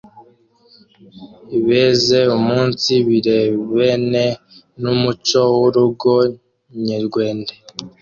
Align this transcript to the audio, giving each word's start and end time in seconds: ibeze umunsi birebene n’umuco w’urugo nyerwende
ibeze 1.57 2.19
umunsi 2.37 2.91
birebene 3.07 4.25
n’umuco 4.81 5.39
w’urugo 5.59 6.13
nyerwende 6.87 7.53